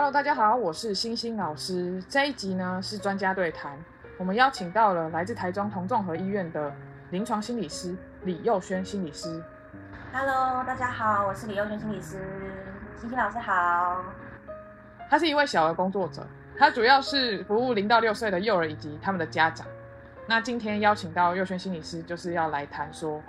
[0.00, 2.02] Hello，大家好，我是星星老师。
[2.08, 3.78] 这一集呢是专家对谈，
[4.16, 6.72] 我们邀请到了来自台中同众和医院的
[7.10, 9.44] 临床心理师李佑轩心理师。
[10.10, 12.18] Hello，大家好，我是李佑轩心理师，
[12.98, 14.02] 星星老师好。
[15.10, 16.26] 他是一位小儿工作者，
[16.56, 19.66] 他主要是服务零到六岁的幼儿以及他们的家长。
[20.26, 23.22] 那今天邀请到佑轩心理师，就是要来谈说，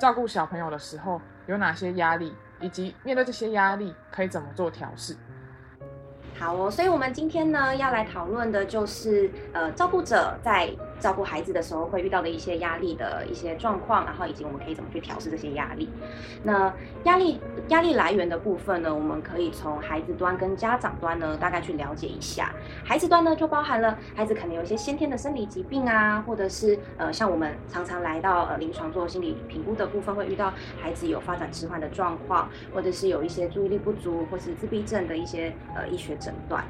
[0.00, 5.16] 照顾小朋友的时候有哪些压力，以及面对这些压力可以怎么做调试。
[6.38, 10.70] 好哦，所以我们今天呢要来讨论的就是，呃，照顾者在
[11.00, 15.88] 照顾孩子的时候会遇到的一些压力的一些状况，然后以及我们可以怎么去调试这些压力。
[16.44, 16.72] 那
[17.04, 22.54] 压力压力来源的部分呢，我们可以从孩子端跟家长端呢大概去了解一下。
[22.84, 36.64] 孩子端呢就包含了孩子可能有一些先天的生理疾病啊，或者是呃像我们常常来到呃临床做心理评估的部分，会遇到孩子有发展迟缓的状况，或者是有一些注意力不足或是自闭症的一些呃医学诊断。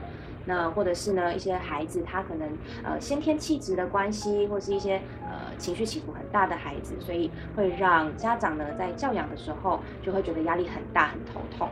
[0.47, 2.49] 那或者是呢，一些孩子他可能
[2.83, 11.69] 呃先天气质的关系，或是一些呃情绪起伏很大的孩子，所以会让家长呢在教养的时候就会觉得压力很大、很头痛。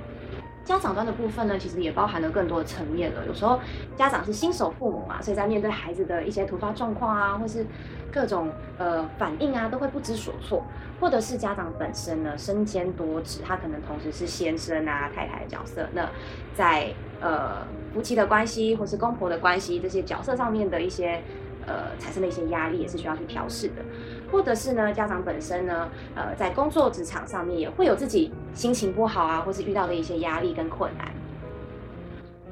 [0.67, 3.25] 家长端的部分呢，其实也包含了更多的层面了。
[3.27, 3.61] 有时候
[3.97, 7.65] 家长是新手父母嘛，所以在面对孩子的一些突发状况啊，或是
[8.13, 10.65] 各种呃反应啊，都会不知所措。
[10.99, 15.87] 或者是家长本身呢身兼多职，他可能同时是先生啊、太太的角色。
[15.93, 16.09] 那
[16.55, 21.23] 在呃夫妻的关系或是公婆的关系这些角色上面的一些
[21.67, 23.85] 呃产生的一些压力，也是需要去调试的。
[24.31, 31.09] 或者是呢，家长本身呢，呃，在工作职场上面也会有自己心情不好啊，或是遇到的一些压力跟困难。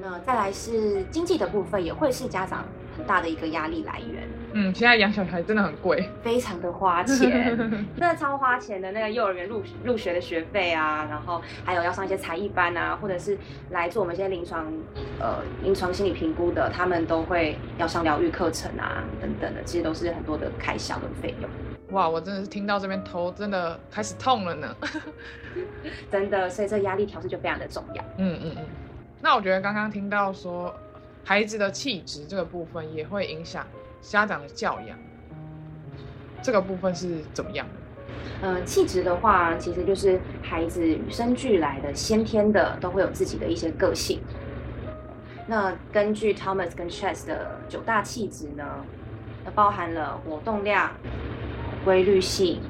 [0.00, 2.64] 那再来是经济的部分，也会是家长
[2.96, 4.28] 很大的一个压力来源。
[4.56, 7.56] 嗯，现在养小孩真的很贵，非常的花钱，
[7.98, 8.92] 真的超花钱的。
[8.92, 13.36] 那个幼儿园入入学的学费啊，然后还有要上一些才艺班啊，或者是
[13.70, 14.72] 来做我们一些临床
[15.18, 21.50] 呃临床心理评估的，他们都会要上疗愈课程啊等等的，其实都是很多的开销跟费用。
[21.90, 24.76] 哇，我真的是听到这边头真的开始痛了呢。
[26.10, 28.02] 真的，所以这压力调试就非常的重要。
[28.18, 28.64] 嗯嗯嗯。
[29.20, 30.74] 那我觉得刚刚听到说，
[31.24, 33.66] 孩子的气质这个部分也会影响
[34.04, 34.96] 家长的教养，
[36.42, 38.46] 这个部分是怎么样的？
[38.46, 44.20] 呃，气质的话，其实就是孩子与生俱来的、先天的，都会有自己的一些个性。
[45.46, 48.64] 那根据 Thomas 跟 Chess 的九大气质呢，
[49.44, 50.90] 那包含了活动量、
[51.84, 52.60] 规律性、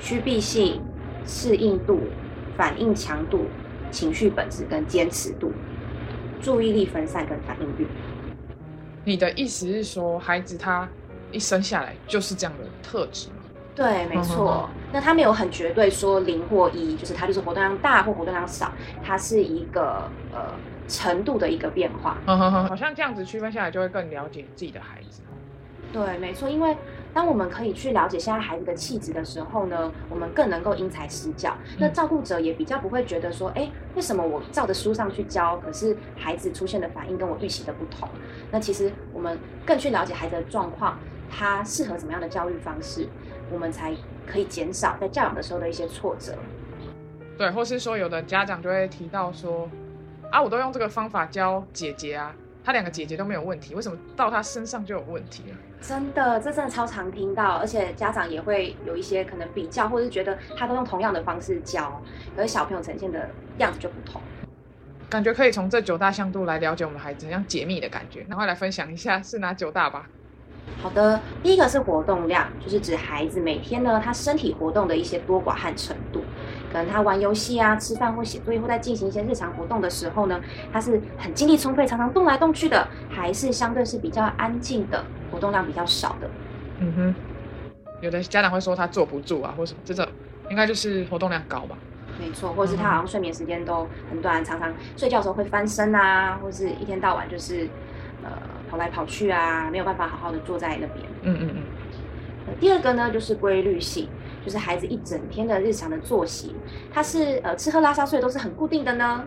[0.00, 0.80] 趋避性、
[1.26, 2.00] 适应度、
[2.56, 3.46] 反应强度、
[3.90, 5.52] 情绪本质跟坚持度、
[6.40, 7.86] 注意力分散跟反应率。
[9.04, 10.88] 你的意思是说，孩子他
[11.30, 13.34] 一生下来就是这样的特质吗？
[13.74, 14.68] 对，没错哼。
[14.92, 18.72] 那他没有很绝对说零或一，就是他就是活动量大或活动量少，
[19.04, 20.54] 它是一个呃
[20.86, 22.16] 程度的一个变化。
[22.24, 25.22] 哼哼哼，好像这样子区分下来，就会更了解自己的孩子。
[25.92, 26.76] 对，没错，因为
[27.14, 31.56] 当我们可以去了解现在孩子的气质的时候呢，我们更能够因材施教。
[31.78, 38.08] 那照顾者也比较不会觉得说，哎，为什么我照着书上去教，可是孩子出现的反应跟我预期的不同？
[38.50, 40.98] 那其实我们更去了解孩子的状况，
[41.30, 43.08] 他适合怎么样的教育方式，
[43.52, 43.94] 我们才
[44.26, 46.34] 可以减少在教养的时候的一些挫折。
[47.38, 49.68] 对，或是说有的家长就会提到说，
[50.32, 55.56] 啊，我都用这个方法教姐姐啊，她两个姐姐都没有问题，为什么到他身上就有问题了？
[55.82, 62.00] 真的，这真的超常听到，而且家长也会有一些可能比较，或者是觉得他都用同样的方式教，
[62.34, 64.18] 可是小朋友呈现的样子就不同。
[65.10, 68.22] 感觉可以从这九大向度来了解我们孩子，很像解密的感觉。
[68.22, 70.08] 赶快来分享一下是哪九大吧。
[70.82, 76.22] 好的，第一个是活动量，就是指孩子每天呢他身体活动的一些多寡和程度。
[76.74, 80.40] 可能他玩游戏啊、吃饭或写作业或在进行一些日常活动的时候呢，
[80.72, 86.28] 他是很精力充沛，常常动来动去的，还是相对是比较安静的，活动量比较少的。
[86.80, 87.14] 嗯哼，
[88.00, 90.04] 有的家长会说他坐不住啊，或什么，这种
[90.50, 91.78] 应该就是活动量高吧。
[92.18, 97.68] 没错，或者是他好像睡眠时间都很短，常常睡觉的时候会翻身啊，或是一天到晚就是
[98.24, 98.30] 呃
[98.68, 101.06] 跑来跑去啊，没有办法好好的坐在那边。
[101.22, 101.62] 嗯嗯嗯，
[102.48, 104.08] 呃第二个呢，就是规律性，
[104.44, 106.54] 就是孩子一整天的日常的作息，
[106.92, 109.24] 他是呃吃喝拉撒睡都是很固定的呢，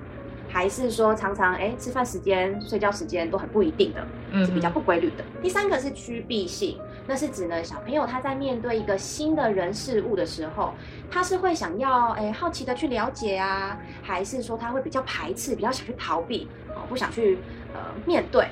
[0.47, 5.23] 还是说常常哎吃饭时间、睡觉时间都很不一定的，嗯是比较不规律的。
[5.41, 10.73] 第三个是趋避性，那是指呢小朋友他在面对一个新的人事物的时候，
[11.09, 17.39] 他是会想要哎好奇的去了解啊，还是说他会比较排斥、比较想去逃避，哦不想去
[17.73, 18.47] 呃面对。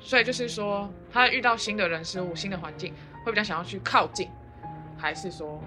[0.00, 2.94] 所以就是说，他遇到新的人事物、新的环境，
[3.24, 4.28] 会比较想要去靠近，
[4.96, 5.60] 还是说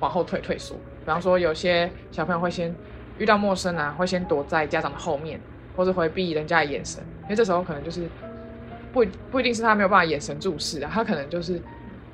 [0.00, 0.74] 往后退、退缩？
[0.74, 2.74] 比方说，有些小朋友会先
[3.18, 5.40] 遇到陌生啊，会先躲在家长的后面，
[5.76, 8.08] 或者回避人家的眼神，因为这时候可能就是
[8.92, 11.60] 不不一定是他没有办法眼神注视啊，他可能就是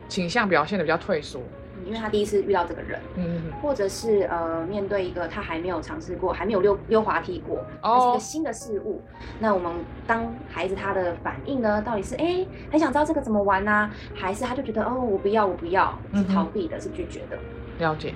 [0.09, 1.41] 倾向表现的比较退缩。
[1.85, 9.03] 因为他第一次遇到这个人，嗯，或者是呃面对一个他还没有尝试过、还没有溜溜滑梯过，哦这是一个新的事物。
[9.41, 9.73] 那我们
[10.07, 17.37] 当孩子他的反应呢，到底是哎很想知道这个怎么玩呢、还是他就觉得哦我不要我不要，是逃避的，是拒绝的。
[17.83, 18.15] 了解。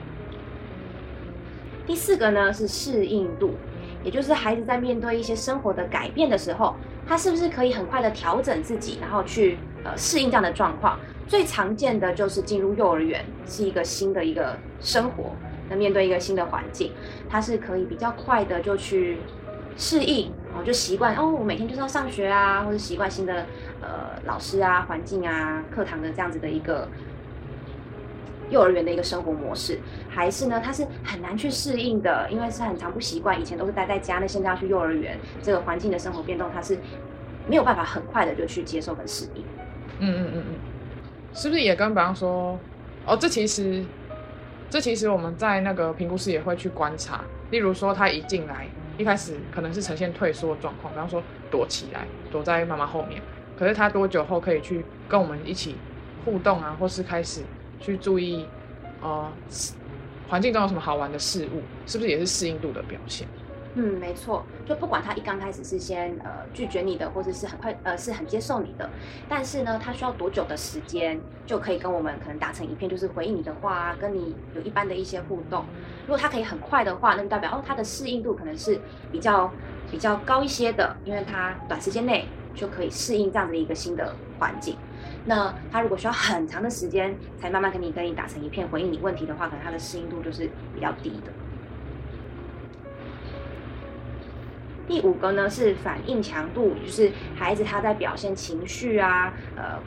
[1.87, 3.55] 第四个呢是适应度，
[4.03, 6.75] 也就是孩子在面对一些生活的改变的时候，
[7.07, 10.99] 他是不是可以很快的调整自己，然后去呃适应这样的状况。
[11.29, 15.33] 最常见的就是进入幼儿园是一个新的一个生活，
[15.69, 16.93] 那面对一个新的环境，
[17.29, 19.19] 他是可以比较快的就去
[19.77, 23.45] 适应，然后就习惯哦，我每天就是要上学啊，或者习惯新的
[23.81, 26.89] 呃老师啊、环境啊、课堂的这样子的一个
[28.51, 29.79] 幼儿园的一个生活模式，
[30.09, 36.79] 还是呢，他是很难去适应的，因为是很常不习惯，以前都是待在家，那现在要去幼儿园，这个环境的生活变动，他是
[37.49, 39.45] 没有办法很快的就去接受跟适应。
[39.99, 40.55] 嗯嗯嗯嗯，
[41.35, 42.59] 是不是也跟比方说，
[43.07, 43.85] 哦，这其实，
[44.69, 48.67] 这其实我们在那个评估室也会去观察，例如说他一进来，
[48.99, 53.21] 一开始可能是呈现退缩状况，比方说躲起来，躲在妈妈后面，
[53.59, 55.77] 可是他多久后可以去跟我们一起
[56.25, 57.41] 互动啊，或是开始
[57.81, 58.47] 去注意，
[59.03, 59.31] 呃，
[60.29, 63.27] 环境中有什么好玩的事物，是不是也是适应度的表现？
[63.79, 68.89] 嗯，没错，就不管他一刚开始是先呃拒绝你的，或者是很快呃是很接受你的，
[69.29, 75.67] 但是呢，他需要多久的时间就可以跟我们可能打成一片，就是回应你的话啊，跟你有一般的一些互动。
[76.07, 78.81] 如果他可以很快的话，那就代表哦，他的适应度可能是
[79.13, 79.53] 比较
[79.91, 82.25] 比较高一些的，因为他短时间内
[82.55, 84.75] 就可以适应这样的一个新的环境。
[85.29, 91.33] 那他如果需要很长的时间才慢慢跟你跟你打成一片，回应你问题的话，可能他的适应度就是比较低的。
[94.87, 99.81] 第五个呢是反应强度，就是孩子他在表现情绪啊，呃，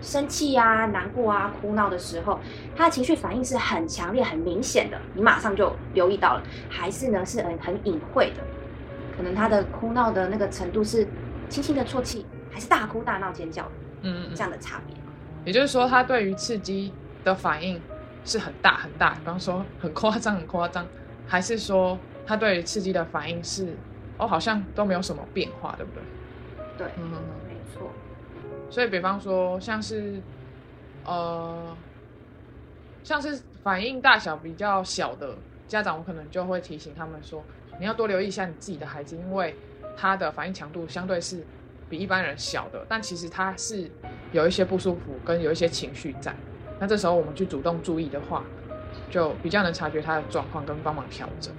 [0.00, 2.38] 生气啊、难过啊、哭闹的时候，
[2.76, 8.44] 他的情绪反应是很强烈、很明显的，你马上就留意到了，还是呢是很很隐晦的，
[9.16, 11.04] 可能他的哭闹的那个程度是
[11.48, 13.68] 轻轻的啜泣，还是大哭大闹尖叫
[14.08, 14.96] 嗯这样的差别。
[15.44, 16.92] 也就是说，他对于刺激
[17.24, 17.80] 的反应
[18.24, 20.86] 是很大很大，比方说很夸张很夸张，
[21.26, 23.74] 还是说他对于刺激的反应是
[24.18, 26.02] 哦好像都没有什么变化，对不对？
[26.76, 27.10] 对，嗯。
[27.46, 27.90] 没错。
[28.70, 30.20] 所以，比方说像是
[31.04, 31.74] 呃
[33.02, 35.34] 像是反应大小比较小的
[35.66, 37.42] 家长，我可能就会提醒他们说，
[37.80, 39.56] 你要多留意一下你自己的孩子，因为
[39.96, 41.42] 他的反应强度相对是
[41.88, 43.90] 比一般人小的，但其实他是
[44.32, 46.34] 有一些不舒服跟有一些情绪在。
[46.78, 48.44] 那这时候我们去主动注意的话，
[49.10, 51.52] 就比较能察觉他的状况跟帮忙调整。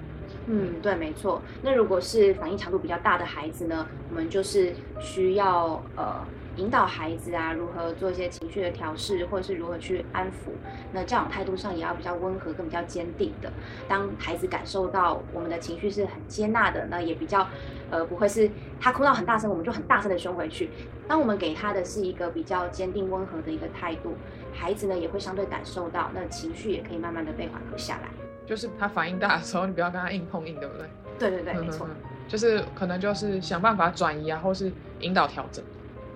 [0.46, 1.42] 嗯，对，没错。
[1.62, 6.24] 那如果是反应强度比较大的孩子呢，我们就是需要呃
[6.56, 10.50] 引导孩子啊，如何做一些情绪的调试，或者是如何去安抚。
[10.92, 13.50] 那教养态度上也要比较温和，跟比较坚定的。
[13.88, 17.46] 当孩子感受到我们的情绪是很接纳的，那也比较
[17.90, 18.50] 呃不会是
[18.80, 20.70] 他哭到很大声，我们就很大声的凶回去。
[21.08, 24.14] 当我们给他的是一个比较坚定温和的一个态度，
[24.52, 28.08] 孩子呢也会相对感受到，那情绪也可以慢慢的被缓和下来。
[28.44, 30.86] 就是他反应大的时候，你不要跟他硬碰硬，对不对？
[31.18, 31.86] 对对对，没错。
[32.26, 35.64] 就是可能就是想办法转移啊，或是引导调整。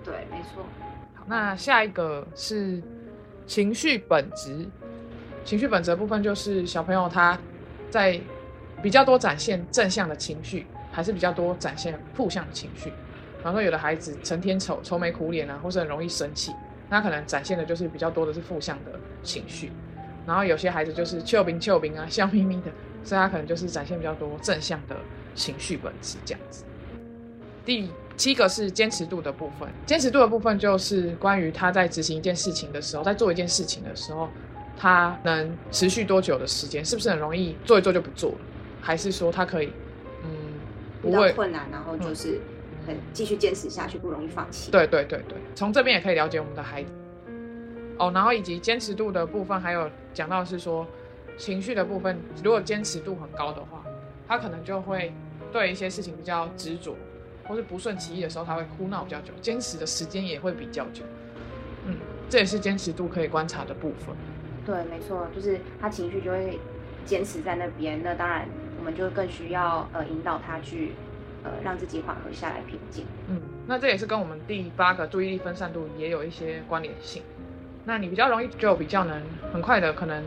[0.05, 0.63] 对，没错。
[1.15, 2.81] 好，那下一个是
[3.47, 4.67] 情绪本质。
[5.43, 7.37] 情绪本质的部分就是小朋友他
[7.89, 8.19] 在
[8.81, 12.89] 比较多展现正向的情绪，还是比较多展现负向的情绪。
[12.89, 16.51] 比方说，有的孩子成天愁愁眉苦脸啊，或是很容易生气，
[16.89, 19.71] 那可能展现的就是比较多的是负向的情绪。
[20.25, 22.71] 然后有些孩子就是俏兵俏兵啊，笑眯眯的，
[23.03, 24.95] 所以他可能就是展现比较多正向的
[25.35, 26.65] 情绪本质这样子。
[27.63, 34.29] 第七个是坚持度的部分，坚持度的部分就是关于他在执行一件事情的时候，在做一件事情的时候，
[34.77, 38.37] 他能持续多久的时间，是不是很容易做一做就不做了，
[38.81, 39.71] 还是说他可以，
[40.23, 40.29] 嗯，
[41.01, 41.31] 不会？
[41.33, 42.39] 困难，然后就是
[42.87, 44.71] 很继续坚持下去，不容易放弃。
[44.71, 46.91] 对对对对，从这边也可以了解我们的孩子。
[47.97, 50.85] 哦，然后以及坚持度的部分，还有讲到是说
[51.37, 53.83] 情绪的部分，如果坚持度很高的话，
[54.27, 55.13] 他可能就会
[55.51, 56.93] 对一些事情比较执着，
[57.47, 61.03] 或是不顺其意的时候，他会哭闹比较久，坚持的时间也会比较久。
[61.87, 61.95] 嗯，
[62.29, 64.15] 这也是坚持度可以观察的部分。
[64.65, 66.59] 对，没错，就是他情绪就会
[67.05, 68.01] 坚持在那边。
[68.03, 68.47] 那当然，
[68.79, 70.93] 我们就更需要呃引导他去
[71.43, 73.05] 呃让自己缓和下来，平静。
[73.27, 77.21] 嗯，那这也是跟我们第八个注意力分散度也有一些关联性。
[77.83, 79.21] 那你比较容易就比较能
[79.53, 80.23] 很快的可能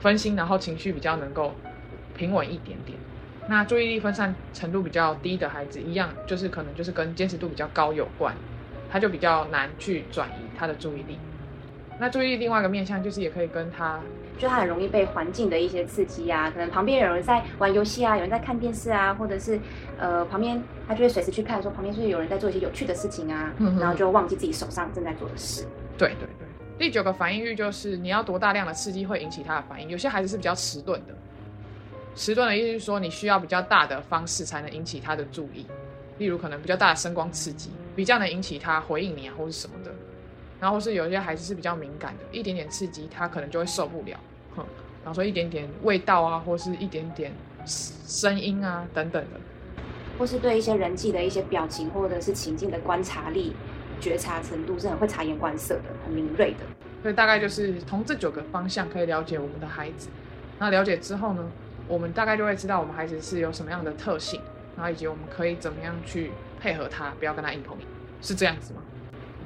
[0.00, 1.52] 分心，然后情绪比较能够
[2.16, 2.98] 平稳一点点。
[3.48, 8.34] 那注意力分散程度比较低的孩子，一样就是可能就是跟坚持度比较高有关，
[8.90, 11.18] 他就比较难去转移他的注意力。
[11.98, 13.98] 那注意力另外一个面向就是也可以跟他，
[14.38, 19.58] 就他很容易被环境的一些刺激啊，可能旁边有人在玩游戏啊，有人在看电视啊，或者是
[19.98, 25.66] 呃旁边他就会随时去看说旁边是不是有人在做一些有趣的事情啊，嗯然后就忘记自己手上正在做的事。
[25.96, 26.46] 对对对。
[26.78, 31.14] 第九个反应欲就是你要多大量的刺激会引起他的反应，有些孩子是比较迟钝的。
[32.18, 35.64] 迟钝的意思是说，你需要比较大的方式才能引起他的注意，
[36.18, 39.92] 例如可能比较大的声光刺激，比较能引起他回应你啊，或是什么的。
[40.58, 44.18] 然后是有些孩子是比较敏感的，一点点刺激他可能就会受不了，
[44.56, 44.66] 哼。
[45.04, 47.32] 然后说一点点味道啊，或是一点点
[47.64, 49.38] 声音啊等等的。
[50.18, 53.54] 或是对一些人际的一些表情或者是情境的观察力、
[54.00, 56.66] 觉察程度是很会察言观色的，很敏锐的。
[57.00, 60.08] 所以大概就是从这九个方向可以了解我们的孩子。
[60.58, 61.48] 那了解之后呢，
[61.88, 64.40] 我们大概就会知道我们孩子是有什么样的特性，
[64.76, 66.30] 然后以及我们可以怎么样去
[66.60, 67.86] 配合他，不要跟他硬碰硬，
[68.20, 68.82] 是这样子吗？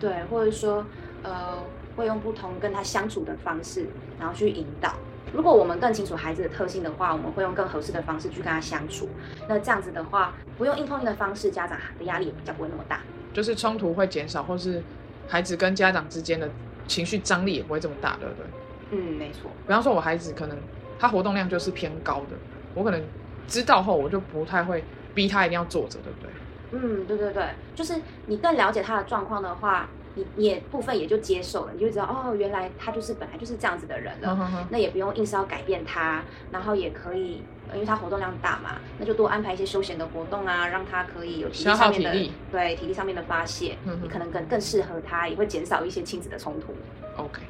[0.00, 0.84] 对，或者说
[1.22, 1.58] 呃
[1.96, 3.86] 会用不同跟他相处的方式，
[4.18, 4.94] 然后去引导。
[5.32, 9.08] 如果我们更清楚孩子的特性的话，我们会用更合适的方式去跟他相处。
[9.48, 13.00] 那这样子的话，不用硬碰硬的方式，家长的压力也比较不会那么大。
[13.32, 14.82] 就是冲突会减少，或是
[15.26, 16.50] 孩子跟家长之间的
[16.86, 18.46] 情绪张力也不会这么大，对不对？
[18.90, 19.50] 嗯，没错。
[19.66, 20.58] 比方说，我孩子可能
[21.02, 22.36] 他活动量就是偏高的，
[22.74, 23.02] 我可能
[23.48, 26.30] 知道后，我就不太会逼他一定要坐着，对不对？
[26.70, 27.44] 嗯，对对对，
[27.74, 34.66] 就是你更了解他的状况的话，你你也部分也就接受了，你就知道哦，原来他就是本来就是这样子的人了。
[34.70, 46.72] 那也不用硬是要改变他，然后也可以，呃因为他活动量大嘛，那就多安排一些休闲的活动啊，让他可以有体力消耗上面的对体力上面的发泄，嗯你可能更更适合他，也会减少一些亲子的冲突。
[47.16, 47.42] OK，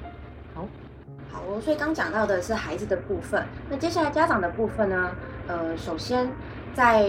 [1.46, 5.10] 哦，所以刚讲到的是孩子的部分，那接下来家长的部分呢？
[5.48, 6.30] 呃，首先
[6.72, 7.04] 在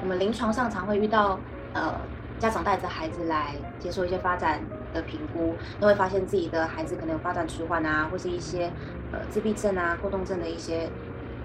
[0.00, 1.38] 我们临床上常会遇到，
[1.72, 1.94] 呃，
[2.38, 4.60] 家长带着孩子来接受一些发展
[4.94, 8.70] 的评估，都会发现自己的孩子可能有发展迟缓啊，或是一些
[9.12, 10.88] 呃自闭症啊、过动症的一些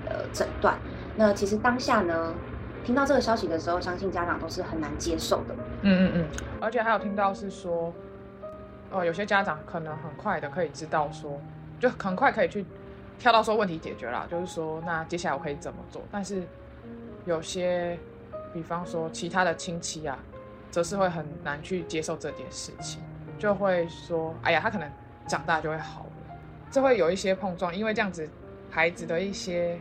[0.08, 0.78] 呃诊断。
[1.16, 2.34] 那其实当下呢，
[2.86, 5.56] 听到这个消息的时候，相信家长都是很难接受的。
[5.82, 6.26] 嗯嗯嗯，
[6.62, 7.92] 而且还有听到是说，
[8.92, 11.42] 呃，有些家长可能很快的可以知道说，
[11.84, 12.66] 就很快可以去
[13.20, 16.02] 跳到说问题解决了，就是说那接下来我可以怎么做？
[16.10, 16.42] 但是
[17.26, 18.00] 有些，
[18.54, 20.18] 比方说其他的亲戚啊，
[20.72, 23.02] 则是会很难去接受这件事情，
[23.38, 24.90] 就会说，哎呀，他可能
[25.28, 26.38] 长大就会好了，
[26.72, 28.30] 这会有一些碰撞，因为这样子
[28.72, 29.78] 孩子的一些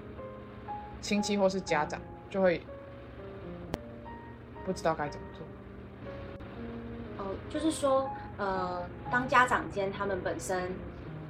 [1.01, 2.61] 亲戚或是家长就会
[4.65, 7.25] 不知道该怎么做。
[7.25, 10.73] 哦，就是说，呃，当家长间他们本身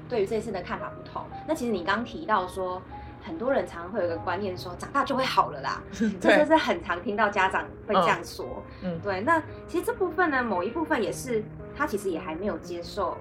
[0.08, 2.80] 对于这次的看法不同，那其实你刚提到说，
[3.22, 5.82] 很多人常常会有一个观念说，长大就会好了啦，
[6.20, 8.62] 这对就是很常听到家长会这样说。
[8.82, 11.42] 嗯对，那其实这部分呢，某一部分也是
[11.76, 13.16] 他其实也还没有接受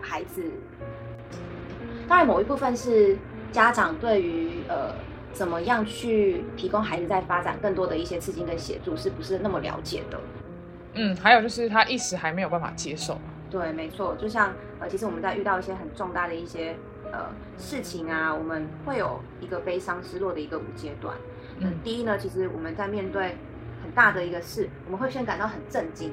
[0.00, 0.44] 孩子，
[2.08, 3.16] 当然某一部分是
[3.52, 4.94] 家长对于呃。
[5.32, 10.20] 怎么样去提供孩子在发展更多的一些刺激跟协助，是不是那么了解的？
[10.94, 13.16] 嗯，还有就是他一时还没有办法接受。
[13.50, 16.76] 对，没错，就像呃，其实我们在遇到一些很重大的一些
[17.12, 17.26] 呃
[17.58, 21.14] 事情啊，我们会有一个悲伤、失落的一个五阶段。
[21.58, 23.36] 嗯嗯，第一呢，其实我们在面对
[23.82, 26.12] 很大的一个事，我们会先感到很震惊，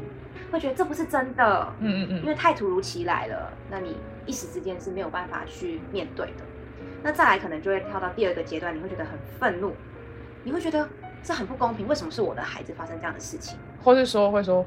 [0.51, 6.43] 会觉得这不是真的，嗯嗯嗯，因为太突如其来了，那你一时之间是没有办法去面对的。
[7.03, 9.73] 那再来可能就会跳到第二个阶段，你会觉得很愤怒，
[10.43, 10.89] 你会觉得
[11.23, 13.57] 这很不公平，为什么是我的孩子发生这样的事情？
[13.83, 14.65] 或是说会说，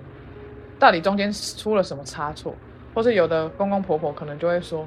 [0.81, 2.55] 到底中间出了什么差错，
[2.95, 4.85] 或是有的公公婆婆可能就会说，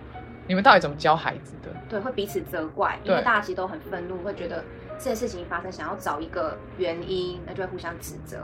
[0.47, 1.69] 你们到底怎么教孩子的？
[1.88, 4.63] 对，会彼此责怪，因为大家其实都很愤怒，会觉得
[4.97, 8.39] 这件事情发生，想要找一个原因，那就会互相指责。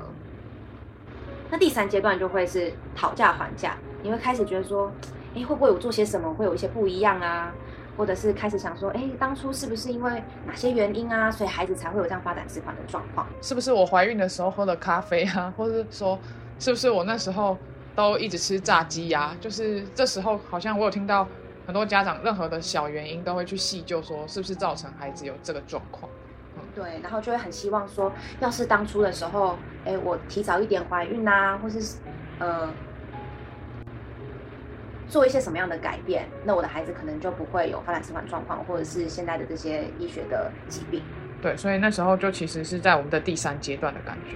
[1.49, 4.91] 那第三阶段就会是讨价还价，你会开始觉得说，
[5.35, 7.51] 哎，会不会我做些什么会有一些不一样啊？
[7.97, 13.27] 或者是开始想说，哎，当初是不是因为哪些原因啊，所以孩子才会有这样发展迟缓的状况？
[13.41, 16.17] 是不是我怀孕的时候喝了咖啡啊，或是说，
[16.59, 17.57] 是不是我那时候
[17.95, 21.27] 都一直吃炸鸡呀、就是这时候好像我有听到
[21.65, 26.11] 很多家长任何的小原因都会去细究，说是不是造成孩子有这个状况。
[26.75, 31.97] 对，然后就会很希望说，要是当初的时候，哎，我提早一点怀孕啊，或是
[32.39, 32.69] 呃
[35.07, 41.01] 做一些什么样的改变，那我的孩子可能就不会有发展迟缓状况，或者是现在的这些医学的疾病。
[41.41, 44.35] 对，所以那时候就其实是在我们的第三阶段的感觉。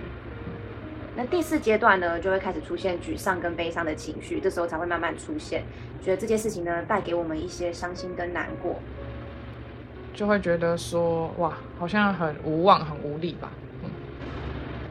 [1.16, 5.64] 那第四阶段呢，就会开始出现沮丧跟悲伤的情绪，这时候才会慢慢出现，
[6.04, 8.78] 觉得这件事情呢带给我们一些伤心跟难过。
[10.14, 13.52] 就会觉得说，哇，好像很无望、很无力吧。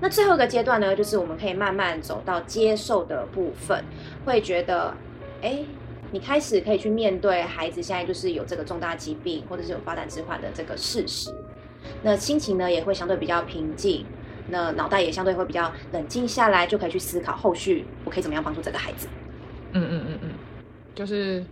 [0.00, 3.84] 那最后一个阶段呢，就是我们可以慢慢走到接受的部分，
[4.24, 4.92] 会觉得，
[5.42, 5.64] 哎，
[6.10, 11.32] 你开始可以去面对孩子现在就是有这个重大疾病或者是有发展迟缓的这个事实，
[12.02, 14.04] 那心情呢也会相对比较平静，
[14.49, 19.08] 那脑袋也相对会比较冷静下来，就可以去思考后续我可以怎么样帮助这个孩子。
[19.72, 20.30] 嗯嗯嗯嗯，
[20.94, 21.44] 就是，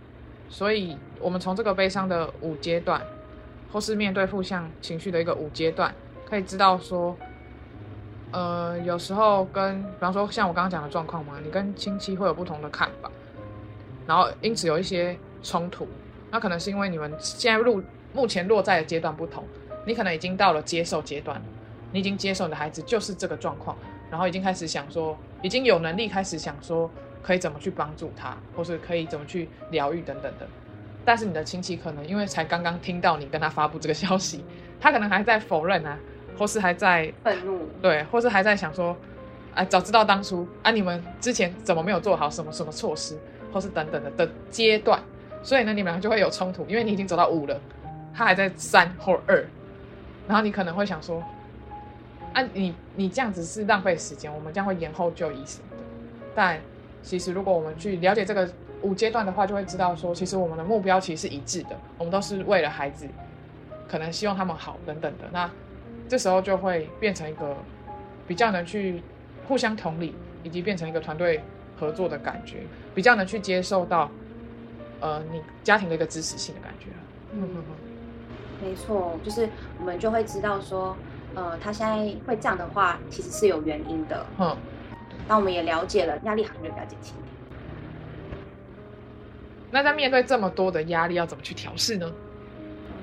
[0.49, 3.01] 所以我们从这个悲伤的五阶段，
[3.71, 5.93] 或是面对负向情绪的一个五阶段，
[6.29, 7.17] 可以知道说，
[8.31, 13.09] 呃，有时候跟，比方说像我刚刚讲的状况嘛，你跟亲戚会有不同的看法，
[14.05, 15.87] 然后因此有一些冲突，
[16.29, 17.81] 那可能是因为你们现在落
[18.13, 19.43] 目前落在的阶段不同，
[19.87, 21.41] 你可能已经到了接受阶段，
[21.91, 23.77] 你已经接受你的孩子就是这个状况，
[24.09, 26.89] 然后已经开始想说，已经有能力开始想说。
[27.23, 30.47] 可以怎么去帮助他，或是可以怎么去疗愈等等的。
[31.05, 34.43] 但是你的亲戚可能因为才刚刚听到你跟他发布这个消息，
[34.79, 35.95] 他可能还在否认啊，
[36.35, 38.97] 或是还在愤怒，对，或是还在想说，
[39.53, 43.15] 哎，早知道当初啊，你们之前怎么没有做好什么什么措施，
[43.53, 44.99] 或是等等的的阶段。
[45.43, 47.61] 所以呢，你们两个就会有冲突，因为你已经走到五了，
[48.15, 49.45] 他还在三或二，
[50.27, 51.23] 然后你可能会想说，
[52.33, 55.83] 啊，你你这样子是浪费时间，我们将会延后就医什么的，
[56.35, 56.59] 但。
[57.03, 58.47] 其实，如果我们去了解这个
[58.83, 63.07] 五阶段的话，就会知道说，其实我们的目标其实是一致的，我们都是为了孩子，
[63.89, 65.25] 可能希望他们好等等的。
[65.33, 65.49] 那
[66.07, 67.57] 这时候就会变成一个
[68.27, 69.01] 比较能去
[69.47, 71.41] 互相同理，以及变成一个团队
[71.75, 72.57] 合作的感觉，
[72.93, 74.07] 比较能去接受到
[74.99, 76.85] 呃你家庭的一个支持性的感觉。
[77.33, 77.49] 嗯，
[78.61, 80.95] 没错，就是我们就会知道说，
[81.35, 81.95] 呃，他现在
[82.25, 84.25] 会这样的话，其实是有原因的。
[84.39, 84.55] 嗯。
[85.27, 88.37] 那我们也了解了，压力好像就比较减轻一点。
[89.69, 92.11] 那在面对这么多的压力，要怎么去调试呢？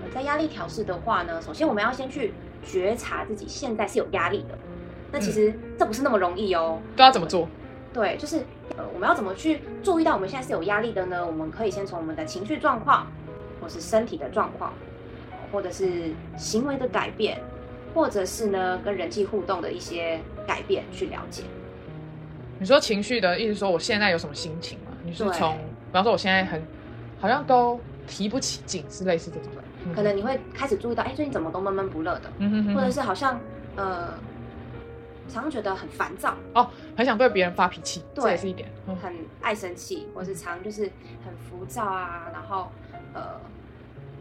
[0.03, 4.59] 呃在压力调试的话呢，首先我们要先去觉察自己现在是有压力的。
[5.11, 6.81] 那其实这不是那么容易哦。
[6.95, 7.49] 都要怎么做？
[7.95, 8.45] 对，就是
[8.77, 11.27] 呃，我们要怎么去注意到我们现在是有压力的呢？
[11.27, 13.07] 我们可以先从我们的情绪状况，
[13.61, 14.75] 或是身体的状况，
[15.51, 17.41] 或者是行为的改变，
[17.99, 21.43] 或者是呢跟人际互动的一些改变去了解。
[22.61, 24.93] 你说情绪的意思，说我现在有什么心情吗？
[25.05, 26.63] 你是从，比方说我现在很，
[27.19, 29.63] 好像都提不起劲，是类似这种的。
[29.97, 32.31] 可能你会开始注意到，哎，最近怎么都闷闷不乐的，
[32.73, 33.41] 或者是好像，
[33.75, 34.15] 呃，
[35.29, 38.69] 常常觉得很烦躁哦，很想对别人发脾气，这也是一点，
[39.03, 40.83] 很爱生气，或是常就是
[41.25, 42.71] 很浮躁啊，然后
[43.13, 43.41] 呃，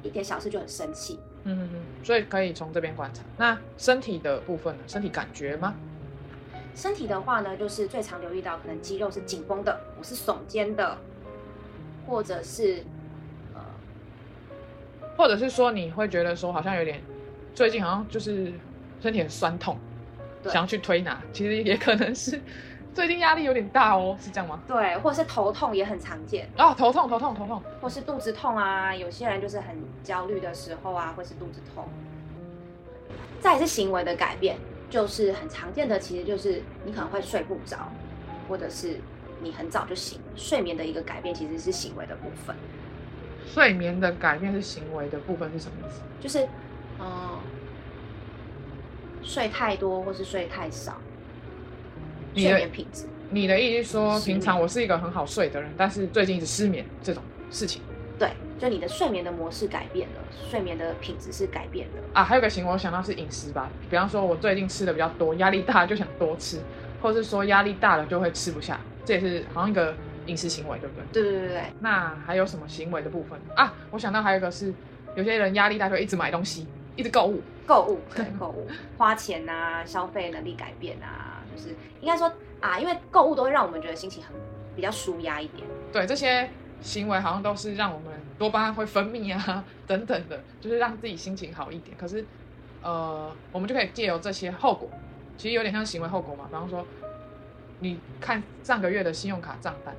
[0.01, 1.19] 一点小事就很生气。
[1.47, 3.23] 嗯嗯嗯，所以可以从这边观察。
[3.38, 4.83] 那身体的部分呢？
[4.86, 5.73] 身体感觉吗？
[6.75, 10.97] 身体的话呢，就是最常留意到，可能肌肉是紧绷的，我是耸肩的，
[12.05, 12.83] 或者是
[13.55, 13.62] 呃，
[15.17, 17.01] 或者是说你会觉得说好像有点
[17.55, 18.53] 最近好像就是
[19.01, 19.75] 身体很酸痛，
[20.43, 22.39] 想要去推拿，其实也可能是
[22.97, 24.60] 最近压力有点大哦，是这样吗？
[24.67, 31.88] 对，或者是头痛也很常见哦，头痛头痛头痛，或是肚子痛啊，有些人就是很焦虑的时候啊，或是肚子痛。
[33.39, 34.57] 再是行为的改变。
[34.89, 37.77] 就是很常见的，其实就是你可能会睡不着，
[38.49, 38.99] 或者是
[39.41, 40.19] 你很早就醒。
[40.36, 42.55] 睡眠的一个改变其实是行为的部分。
[43.45, 46.01] 睡眠的改变是行为的部分是什么意思？
[46.19, 46.47] 就是，
[46.99, 47.38] 嗯，
[49.21, 50.93] 睡太多或是睡太少，
[52.38, 53.06] 睡眠品质。
[53.30, 57.21] 你的意思说，平常我是一个很好睡的人，但是最近一直失眠这种
[57.52, 57.82] 事情。
[58.17, 62.23] 对，就你的睡眠的模式改变了，睡眠的品质是改变的啊。
[62.23, 63.69] 还有个行为，我想到是饮食吧。
[63.89, 66.60] 比方说，我最近吃的比较多，压力大就想多吃，
[67.02, 69.93] 或者是说压力大了就会吃不下，这也是好像一个
[70.26, 71.04] 饮食行为，对不对？
[71.12, 71.62] 对对对对。
[71.82, 73.73] 那还有什么行为的部分啊？
[73.91, 74.73] 我想到还有一个是，
[75.15, 84.32] 有些人压力大就一直买东西，一直购物，购物对 购物，花钱啊，消费能力改变啊，就是应该说啊，因为购物都会让我们觉得心情很
[84.76, 85.67] 比较舒压一点。
[85.91, 86.48] 对这些。
[86.80, 91.98] 行为好像都是让我们多巴胺会分泌啊，等等的，就是让自己心情好一点。
[91.98, 92.24] 可是，
[92.84, 94.88] 呃，我们就可以借由这些后果，
[95.38, 96.46] 其实有点像行为后果嘛。
[96.48, 96.86] 比方说，
[97.80, 99.96] 你看上个月的信用卡账单，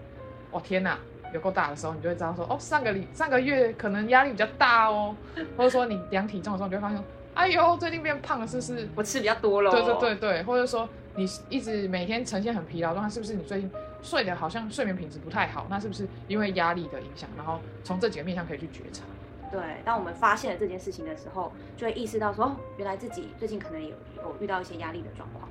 [0.52, 0.96] 哦天哪，
[1.34, 5.16] 有够大的时候，你就会知道说，哦上个礼上个月可能压力比较大哦。
[5.56, 7.02] 或者说你量体重的时候，你就会发现，
[7.34, 8.88] 哎呦，最近变胖了，是不是？
[8.94, 9.70] 我吃比较多了。
[9.72, 13.68] 对对对对，或者说你一直每天呈现很疲劳状态，是不是你最近？
[14.00, 17.28] 睡得好像睡眠品质不太好，那是不是因为压力的影响？
[17.36, 19.02] 然后从这几个面向可以去觉察。
[19.50, 25.48] 对，当我们发现了这件事情的时候，就会意识到说，哦，原来自己最近可能有有遇到一些压力的状况。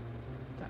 [0.58, 0.66] 对。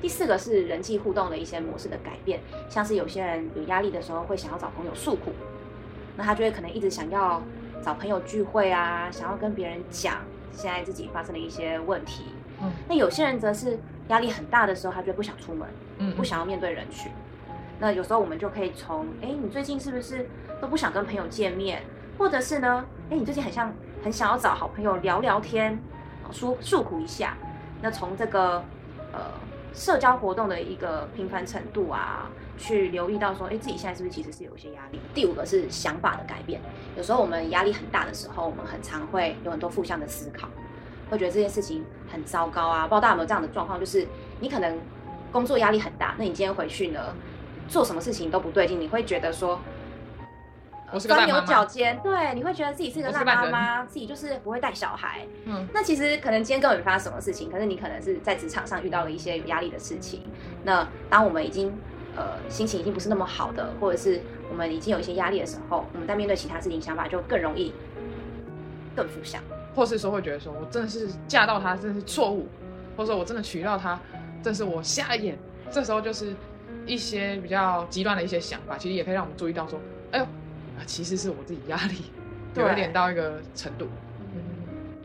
[0.00, 5.30] 第四个是人际互动的一些模式的改变，像是有些人有压力的时候会想要找朋友诉苦，
[6.16, 7.40] 那他就会可能一直想要
[7.84, 10.16] 找朋友聚会啊，想要跟别人讲
[10.52, 12.24] 现在自己发生了一些问题。
[12.60, 17.10] 嗯那有些人则是压力很大的时候，他就不想出门，嗯，不想要面对人群。
[17.80, 20.28] 那有时候我们就可以从，哎，你最近是不是
[20.60, 21.82] 都不想跟朋友见面？
[22.16, 25.76] 或者是呢，哎，你最近很像很想要找好朋友聊聊天，
[26.30, 27.36] 诉诉苦一下。
[27.80, 28.62] 那从这个
[29.12, 29.20] 呃
[29.74, 35.00] 社交活动的一个频繁程度啊，去留意到说，哎，自己现在是不是其实是有一些压力？
[35.14, 36.60] 第五个是想法的改变。
[36.96, 40.48] 有时候我们压力很大的时候，我们很常会有很多负向的思考，
[41.10, 42.86] 会觉得这件事情很糟糕啊。
[42.86, 43.80] 不知道大家有没有这样的状况？
[43.80, 44.06] 就是
[44.40, 44.78] 你可能
[45.30, 47.14] 工作压力很大，那你今天回去呢，
[47.68, 49.60] 做什么事情都不对劲，你会觉得说。
[50.92, 51.40] 我是个钻牛。
[51.42, 55.26] 角尖，对，你会觉得自己是个烂妈妈，自己就是不会带小孩。
[55.46, 60.22] 嗯那其实可能今天根本没发生什么事情，可是你可能是在职场上遇到了一些有压力的事情。
[60.62, 61.72] 那当我们已经
[62.16, 67.72] 呃心情已经不是那么好的，或者是我们已经有一些压力的时候，我们在面对其他事情想法就更容易
[68.94, 69.42] 更负向。
[69.74, 72.46] 或是说会觉得说我真的是嫁到他真的是错误，
[72.96, 73.98] 或者说我真的娶到他，
[74.42, 75.38] 这是我瞎了眼。
[75.70, 76.34] 这时候就是
[76.84, 80.28] 一些比较极端的一些想法，其实也可以让我们注意到说，哎呦，啊
[80.84, 81.96] 其实是我自己压力
[82.54, 83.88] 有一点到一个程度。
[84.34, 84.40] 嗯，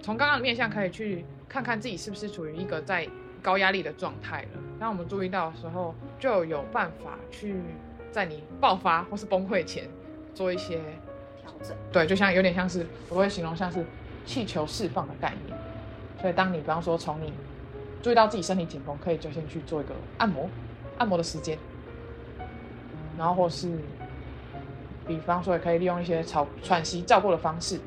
[0.01, 3.07] 从刚刚的面相可以去看看自己是不是处于一个在
[3.41, 4.59] 高压力的状态了。
[4.79, 7.55] 当我们注意到的时候，就有办法去
[8.11, 9.85] 在你爆发或是崩溃前
[10.33, 10.79] 做一些
[11.41, 13.85] 调整，对，就像有点像是我会形容像是
[14.25, 15.57] 气球释放的概念。
[16.21, 17.33] 所以当你比方说从你
[18.01, 20.49] 注意到自己身体紧绷，可以就先去做一个按摩，
[20.97, 21.57] 按摩的时间，
[23.17, 23.79] 然后或是
[25.07, 27.79] 比方说也可以利用一些喘喘息照顾的方式，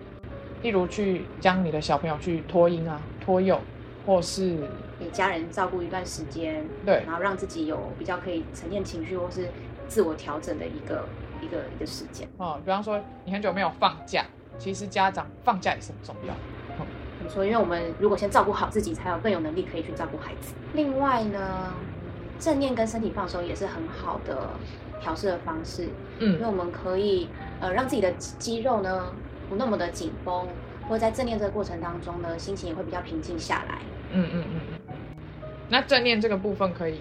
[0.63, 3.61] 例如去将你的小朋友去托婴啊、托幼，
[4.07, 4.57] 或是
[4.99, 9.49] 给家人照顾一段时间，对然后让自己有比较可以沉淀情绪或是
[9.87, 11.05] 自我调整的一个
[11.43, 12.27] 一个一个时间。
[12.39, 14.25] 哦、比方说你很久没有放假，
[14.59, 16.41] 其实家长放假也是很重要的。
[17.23, 20.55] 没错，因为我们如果先照顾好自己，才有更有能力可以去照顾孩子。
[20.73, 21.73] 另外呢，
[22.39, 24.49] 正念跟身体放松也是很好的
[25.01, 27.29] 调试的方式，嗯因为嗯我们可以
[27.61, 29.13] 呃让自己的肌肌肉呢
[29.49, 30.47] 不那么的紧绷，
[30.89, 33.79] 或者在正念这个过程当中呢，心情也会比较平静下来。
[34.13, 34.95] 嗯嗯嗯嗯。
[35.69, 36.97] 那正念这个部分可以，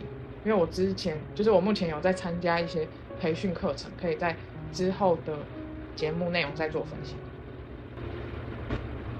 [0.45, 2.87] 因为我之前就是我目前有在参加一些
[3.19, 4.35] 培训课程，可以在
[4.71, 5.37] 之后的
[5.95, 7.15] 节目内容再做分享。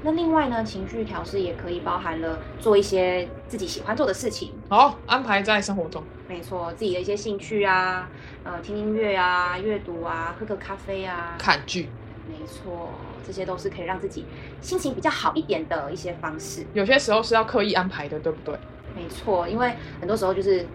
[0.02, 6.02] 那另外呢，情绪调试也可以包含了做一些自己喜欢做的事情，好，安排在生活中。
[6.28, 8.10] 没错，自己的一些兴趣啊，
[8.44, 11.90] 呃，听音乐啊，阅读啊，喝个咖啡啊，看剧，
[12.28, 12.90] 没错，
[13.26, 14.26] 这些都是可以让自己
[14.62, 16.66] 心情比较好一点的一些方式。
[16.74, 18.58] 有些时候是要刻意安排的，对不对？
[18.96, 20.66] 没错，因为很多时候就是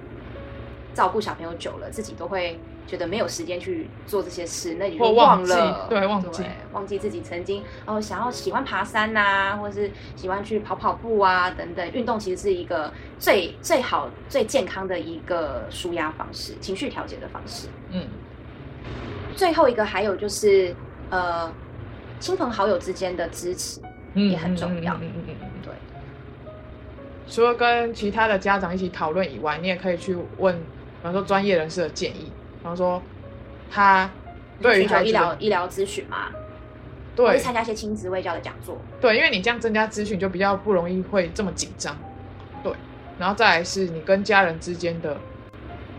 [0.92, 6.44] 照顾小朋友久了，自己都会觉得没有时间去做这些事，那你就忘记了，对忘记。
[6.72, 11.92] 忘记自己曾经哦想要喜欢爬山呐、或者是喜欢去跑跑步啊等等。
[11.92, 17.68] 运动其实是一个最最好、最健康的一个舒压方式，情绪调节的方式。
[17.90, 18.06] 嗯，
[19.34, 20.74] 最后一个还有就是
[21.10, 21.52] 呃，
[22.18, 23.80] 亲朋好友之间的支持，
[24.14, 24.94] 嗯也很重要。
[24.94, 25.48] 嗯嗯嗯嗯嗯。
[25.62, 25.72] 对，
[27.28, 32.32] 除了跟其他的家长一起讨论以外，你也可以去问，比方说专业人士的建议，
[32.64, 33.00] 比方说
[33.70, 34.10] 他
[34.58, 36.30] 对于医疗医疗咨询嘛，
[37.14, 38.78] 对是参加一些亲子卫教的讲座。
[39.02, 41.94] 对，因为你这样增加咨询，就比较不容易会这么紧张。
[42.62, 42.72] 对，
[43.18, 45.14] 然后再来是你跟家人之间的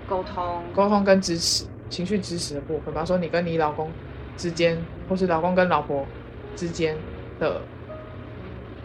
[0.08, 3.92] 沟通，沟通跟支持、情绪支持的部分，比方说你跟你老公
[4.36, 4.76] 之间，
[5.08, 6.04] 或是老公跟老婆
[6.56, 6.98] 之间
[7.40, 7.62] 的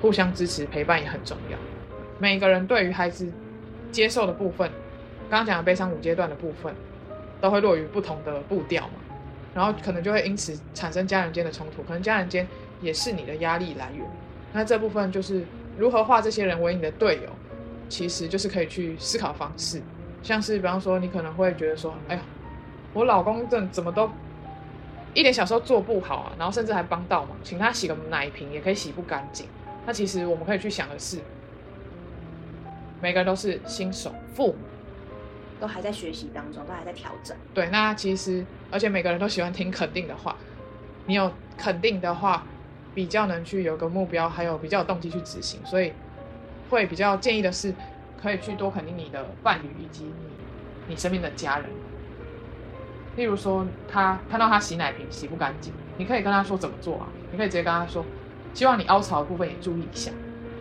[0.03, 1.57] 互相支持、陪伴也很重要。
[2.19, 3.33] 每个人对于孩子
[3.91, 4.71] 接受的部分，
[5.31, 6.75] 刚刚讲的悲伤五阶段的部分，
[7.41, 8.95] 都会落于不同的步调嘛，
[9.55, 12.47] 然后可能就会因此产生家人间的冲突，可能家人间
[12.81, 14.07] 也是你的压力来源。
[14.53, 15.45] 那这部分就是
[15.79, 17.31] 如何化这些人为你的队友，
[17.89, 19.81] 其实就是可以去思考方式。
[20.23, 22.23] 像是比方说，你可能会觉得说，哎呀，
[22.93, 24.11] 我老公这怎么都
[25.15, 29.47] 一点小时候做不好啊，然后甚至还帮倒忙，请他洗个奶瓶也可以洗不干净。
[29.87, 31.19] 那其实我们可以去想的是，
[33.01, 34.57] 每个人都是新手父母，
[35.61, 37.37] 都还在学习当中，都还在调整。
[37.55, 40.35] 对，那其实而且每个人都喜欢听肯定的话，
[41.07, 42.45] 你有肯定的话，
[42.95, 45.93] 比较能去有个目标，还有比较有动机去执行，所以
[46.71, 47.75] 会比较建议的是，
[48.21, 50.13] 可以去多肯定你的伴侣以及你
[50.89, 51.67] 你身边的家人。
[53.17, 57.09] 例如说，他看到他洗奶瓶洗不干净，你可以跟他说怎么做啊？
[57.31, 58.05] 你可以直接跟他说，
[58.55, 60.11] 希望你凹槽的部分也注意一下，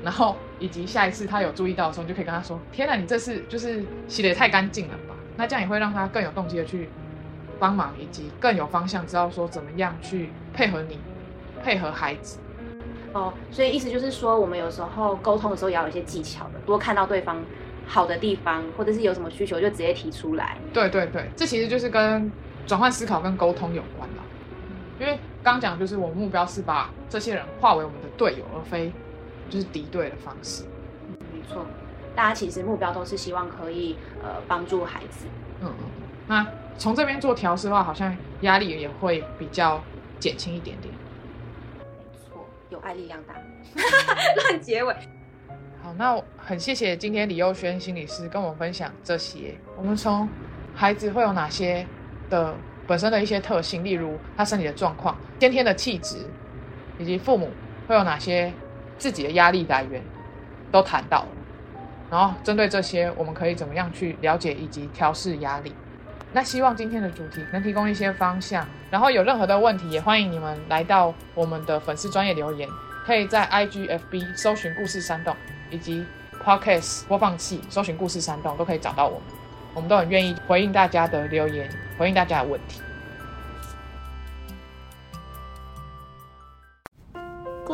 [0.04, 6.90] 然后以及下一次他有注意到的时候，你就可以跟他说：“天哪，你这次就是洗的也太干净了吧？”那这样也会让他更有动机的去
[7.58, 11.00] 帮忙，以及更有方向，知道说怎么样去配合你，
[11.64, 12.38] 配合孩子。
[13.14, 17.42] 哦，所以意思就是说，我们有时候沟通的时候也要有一些技巧的，多看到对方
[17.88, 20.58] 好的地方，或者是有什么需求就直接提出来。
[20.74, 22.32] 对对对，这其实就是跟
[22.68, 24.24] 转换思考跟沟通有关了。
[25.00, 28.92] 因为刚讲就是我们目标是把这些人化为我们的队友，而非
[29.50, 30.64] 就是敌对的方式。
[31.34, 31.66] 没错，
[32.16, 35.26] 大家其实目标都是希望可以呃帮助孩子。
[35.62, 35.86] 嗯嗯，
[36.28, 39.82] 那从这边做调试的话，好像压力也会比较
[40.20, 40.94] 减轻一点点。
[41.78, 43.34] 没错，有爱力量大。
[44.50, 44.96] 乱结尾。
[45.82, 49.56] 好，那我很谢谢今天李佑轩心理师跟我们分享这些。
[49.78, 50.28] 我们从
[50.74, 51.86] 孩子会有哪些
[52.30, 52.54] 的
[52.88, 56.18] 本身的一些特性，例如他身体的状况、先天的气质，
[56.98, 57.50] 以及父母
[57.88, 58.52] 会有哪些
[59.00, 60.04] 自己的压力来源，
[60.72, 61.28] 都谈到了。
[62.12, 65.74] 然后针对这些，我们可以怎么样去了解以及调试压力？
[66.34, 68.68] 那希望今天的主题能提供一些方向。
[68.92, 72.68] 然后有任何的问题，也欢迎你们来到我们的粉丝专业留言，
[73.06, 75.36] 可以在 IGFB 搜寻故事山洞，
[75.70, 76.06] 以及
[76.44, 79.22] Podcast 播放器搜寻故事山洞，都可以找到我们。
[79.76, 82.82] 我们都很愿意回应大家的留言，回应大家的问题。